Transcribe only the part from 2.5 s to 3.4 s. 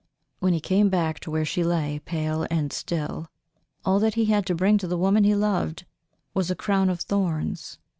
still,